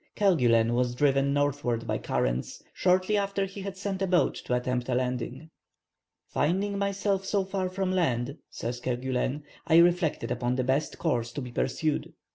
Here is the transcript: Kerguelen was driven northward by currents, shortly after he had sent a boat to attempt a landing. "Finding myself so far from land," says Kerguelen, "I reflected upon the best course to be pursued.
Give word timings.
Kerguelen 0.15 0.73
was 0.73 0.95
driven 0.95 1.31
northward 1.31 1.85
by 1.85 1.99
currents, 1.99 2.63
shortly 2.73 3.17
after 3.17 3.45
he 3.45 3.61
had 3.61 3.77
sent 3.77 4.01
a 4.01 4.07
boat 4.07 4.33
to 4.45 4.55
attempt 4.55 4.89
a 4.89 4.95
landing. 4.95 5.51
"Finding 6.27 6.79
myself 6.79 7.23
so 7.23 7.45
far 7.45 7.69
from 7.69 7.91
land," 7.91 8.39
says 8.49 8.79
Kerguelen, 8.81 9.43
"I 9.67 9.75
reflected 9.77 10.31
upon 10.31 10.55
the 10.55 10.63
best 10.63 10.97
course 10.97 11.31
to 11.33 11.41
be 11.41 11.51
pursued. 11.51 12.13